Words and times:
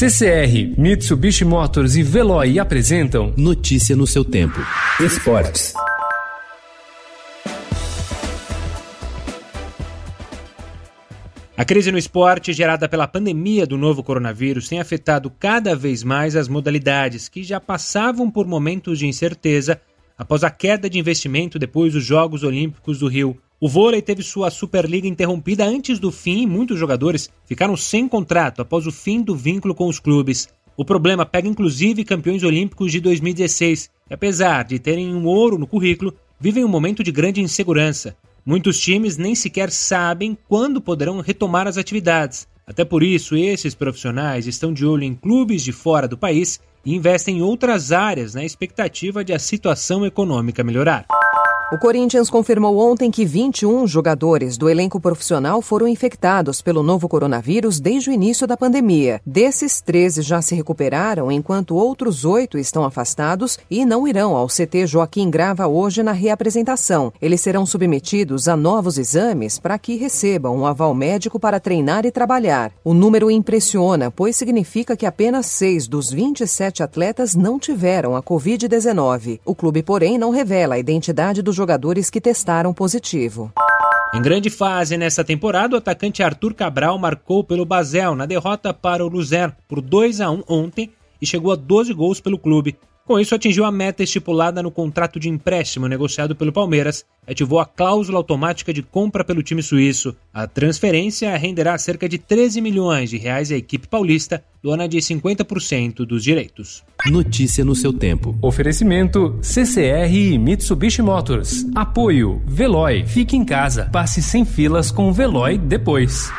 CCR, 0.00 0.80
Mitsubishi 0.80 1.44
Motors 1.44 1.94
e 1.94 2.02
Veloy 2.02 2.58
apresentam 2.58 3.34
Notícia 3.36 3.94
no 3.94 4.06
seu 4.06 4.24
tempo. 4.24 4.58
Esportes. 4.98 5.74
A 11.54 11.64
crise 11.66 11.92
no 11.92 11.98
esporte 11.98 12.54
gerada 12.54 12.88
pela 12.88 13.06
pandemia 13.06 13.66
do 13.66 13.76
novo 13.76 14.02
coronavírus 14.02 14.70
tem 14.70 14.80
afetado 14.80 15.30
cada 15.38 15.76
vez 15.76 16.02
mais 16.02 16.34
as 16.34 16.48
modalidades 16.48 17.28
que 17.28 17.42
já 17.42 17.60
passavam 17.60 18.30
por 18.30 18.46
momentos 18.46 18.98
de 18.98 19.06
incerteza 19.06 19.78
após 20.16 20.42
a 20.42 20.48
queda 20.50 20.88
de 20.88 20.98
investimento 20.98 21.58
depois 21.58 21.92
dos 21.92 22.06
Jogos 22.06 22.42
Olímpicos 22.42 23.00
do 23.00 23.06
Rio. 23.06 23.38
O 23.62 23.68
vôlei 23.68 24.00
teve 24.00 24.22
sua 24.22 24.50
Superliga 24.50 25.06
interrompida 25.06 25.66
antes 25.66 25.98
do 25.98 26.10
fim 26.10 26.44
e 26.44 26.46
muitos 26.46 26.78
jogadores 26.78 27.28
ficaram 27.44 27.76
sem 27.76 28.08
contrato 28.08 28.62
após 28.62 28.86
o 28.86 28.90
fim 28.90 29.20
do 29.20 29.36
vínculo 29.36 29.74
com 29.74 29.86
os 29.86 29.98
clubes. 29.98 30.48
O 30.78 30.82
problema 30.82 31.26
pega 31.26 31.46
inclusive 31.46 32.02
campeões 32.02 32.42
olímpicos 32.42 32.90
de 32.90 33.00
2016, 33.00 33.90
que 34.08 34.14
apesar 34.14 34.64
de 34.64 34.78
terem 34.78 35.14
um 35.14 35.26
ouro 35.26 35.58
no 35.58 35.66
currículo, 35.66 36.14
vivem 36.40 36.64
um 36.64 36.68
momento 36.68 37.04
de 37.04 37.12
grande 37.12 37.42
insegurança. 37.42 38.16
Muitos 38.46 38.80
times 38.80 39.18
nem 39.18 39.34
sequer 39.34 39.70
sabem 39.70 40.38
quando 40.48 40.80
poderão 40.80 41.20
retomar 41.20 41.68
as 41.68 41.76
atividades. 41.76 42.48
Até 42.66 42.82
por 42.82 43.02
isso, 43.02 43.36
esses 43.36 43.74
profissionais 43.74 44.46
estão 44.46 44.72
de 44.72 44.86
olho 44.86 45.04
em 45.04 45.14
clubes 45.14 45.62
de 45.62 45.72
fora 45.72 46.08
do 46.08 46.16
país 46.16 46.58
e 46.82 46.94
investem 46.94 47.36
em 47.38 47.42
outras 47.42 47.92
áreas 47.92 48.32
na 48.32 48.42
expectativa 48.42 49.22
de 49.22 49.34
a 49.34 49.38
situação 49.38 50.06
econômica 50.06 50.64
melhorar. 50.64 51.04
O 51.72 51.78
Corinthians 51.78 52.28
confirmou 52.28 52.78
ontem 52.78 53.12
que 53.12 53.24
21 53.24 53.86
jogadores 53.86 54.58
do 54.58 54.68
elenco 54.68 54.98
profissional 54.98 55.62
foram 55.62 55.86
infectados 55.86 56.60
pelo 56.60 56.82
novo 56.82 57.08
coronavírus 57.08 57.78
desde 57.78 58.10
o 58.10 58.12
início 58.12 58.44
da 58.44 58.56
pandemia. 58.56 59.20
Desses, 59.24 59.80
13 59.80 60.20
já 60.20 60.42
se 60.42 60.56
recuperaram, 60.56 61.30
enquanto 61.30 61.76
outros 61.76 62.24
oito 62.24 62.58
estão 62.58 62.82
afastados 62.82 63.56
e 63.70 63.84
não 63.84 64.08
irão 64.08 64.34
ao 64.34 64.48
CT 64.48 64.88
Joaquim 64.88 65.30
Grava 65.30 65.68
hoje 65.68 66.02
na 66.02 66.10
reapresentação. 66.10 67.12
Eles 67.22 67.40
serão 67.40 67.64
submetidos 67.64 68.48
a 68.48 68.56
novos 68.56 68.98
exames 68.98 69.56
para 69.60 69.78
que 69.78 69.94
recebam 69.94 70.56
um 70.56 70.66
aval 70.66 70.92
médico 70.92 71.38
para 71.38 71.60
treinar 71.60 72.04
e 72.04 72.10
trabalhar. 72.10 72.72
O 72.82 72.92
número 72.92 73.30
impressiona, 73.30 74.10
pois 74.10 74.34
significa 74.34 74.96
que 74.96 75.06
apenas 75.06 75.46
seis 75.46 75.86
dos 75.86 76.10
27 76.10 76.82
atletas 76.82 77.36
não 77.36 77.60
tiveram 77.60 78.16
a 78.16 78.22
Covid-19. 78.24 79.38
O 79.44 79.54
clube, 79.54 79.84
porém, 79.84 80.18
não 80.18 80.30
revela 80.30 80.74
a 80.74 80.78
identidade 80.80 81.40
dos 81.42 81.59
jogadores 81.60 82.08
que 82.08 82.22
testaram 82.22 82.72
positivo. 82.72 83.52
Em 84.14 84.22
grande 84.22 84.48
fase 84.48 84.96
nesta 84.96 85.22
temporada, 85.22 85.74
o 85.74 85.78
atacante 85.78 86.22
Arthur 86.22 86.54
Cabral 86.54 86.98
marcou 86.98 87.44
pelo 87.44 87.66
Basel 87.66 88.14
na 88.14 88.24
derrota 88.24 88.72
para 88.72 89.04
o 89.04 89.08
Luzern 89.08 89.52
por 89.68 89.82
2 89.82 90.22
a 90.22 90.30
1 90.30 90.44
ontem 90.48 90.90
e 91.20 91.26
chegou 91.26 91.52
a 91.52 91.56
12 91.56 91.92
gols 91.92 92.18
pelo 92.18 92.38
clube. 92.38 92.78
Com 93.10 93.18
isso, 93.18 93.34
atingiu 93.34 93.64
a 93.64 93.72
meta 93.72 94.04
estipulada 94.04 94.62
no 94.62 94.70
contrato 94.70 95.18
de 95.18 95.28
empréstimo 95.28 95.88
negociado 95.88 96.36
pelo 96.36 96.52
Palmeiras 96.52 97.04
e 97.26 97.32
ativou 97.32 97.58
a 97.58 97.66
cláusula 97.66 98.16
automática 98.16 98.72
de 98.72 98.84
compra 98.84 99.24
pelo 99.24 99.42
time 99.42 99.64
suíço. 99.64 100.14
A 100.32 100.46
transferência 100.46 101.36
renderá 101.36 101.76
cerca 101.76 102.08
de 102.08 102.18
13 102.18 102.60
milhões 102.60 103.10
de 103.10 103.18
reais 103.18 103.50
à 103.50 103.56
equipe 103.56 103.88
paulista, 103.88 104.44
dona 104.62 104.86
de 104.86 104.98
50% 104.98 106.06
dos 106.06 106.22
direitos. 106.22 106.84
Notícia 107.06 107.64
no 107.64 107.74
seu 107.74 107.92
tempo. 107.92 108.38
Oferecimento 108.40 109.36
CCR 109.42 110.14
e 110.14 110.38
Mitsubishi 110.38 111.02
Motors. 111.02 111.66
Apoio 111.74 112.40
Veloy. 112.46 113.04
Fique 113.08 113.36
em 113.36 113.44
casa. 113.44 113.90
Passe 113.90 114.22
sem 114.22 114.44
filas 114.44 114.92
com 114.92 115.08
o 115.08 115.12
Veloy 115.12 115.58
depois. 115.58 116.30